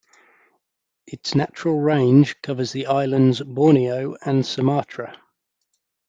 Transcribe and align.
Its 1.05 1.35
natural 1.35 1.79
range 1.79 2.41
covers 2.41 2.71
the 2.71 2.87
islands 2.87 3.39
Borneo 3.43 4.15
and 4.25 4.43
Sumatra. 4.43 5.15